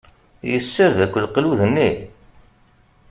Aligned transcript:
Yessared 0.51 0.97
akk 1.05 1.15
leqlud-nni? 1.23 1.89